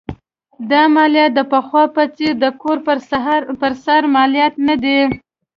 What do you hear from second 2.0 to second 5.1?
څېر د کور پر سر مالیات نه دي.